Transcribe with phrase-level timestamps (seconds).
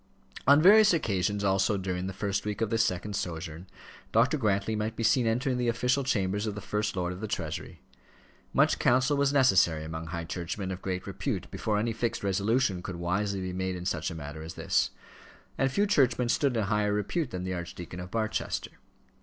[0.47, 3.67] On various occasions also during the first week of this second sojourn,
[4.11, 4.35] Dr.
[4.35, 7.81] Grantly might be seen entering the official chambers of the First Lord of the Treasury.
[8.51, 12.95] Much counsel was necessary among high churchmen of great repute before any fixed resolution could
[12.95, 14.89] wisely be made in such a matter as this;
[15.55, 18.71] and few churchmen stood in higher repute than the Archdeacon of Barchester.